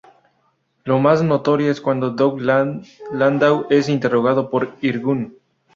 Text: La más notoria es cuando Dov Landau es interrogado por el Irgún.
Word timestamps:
La 0.83 0.97
más 0.97 1.21
notoria 1.21 1.69
es 1.69 1.79
cuando 1.79 2.09
Dov 2.09 2.39
Landau 2.41 3.67
es 3.69 3.87
interrogado 3.87 4.49
por 4.49 4.73
el 4.81 4.89
Irgún. 4.89 5.37